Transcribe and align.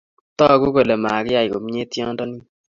Tagu 0.37 0.67
kole 0.75 0.95
makiyei 1.03 1.51
komyei 1.51 1.89
tyondo 1.91 2.23
nin 2.27 2.43